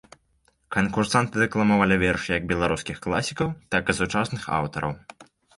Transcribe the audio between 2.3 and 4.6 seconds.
як беларускіх класікаў, так і сучасных